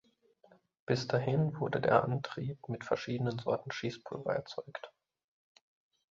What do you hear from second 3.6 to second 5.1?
Schießpulver erzeugt.